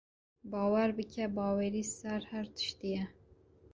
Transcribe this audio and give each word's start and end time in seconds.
Bawer 0.51 0.89
bike, 0.97 1.25
bawerî 1.35 1.83
ser 1.97 2.21
her 2.31 2.45
tiştî 2.55 2.89
ye. 2.95 3.03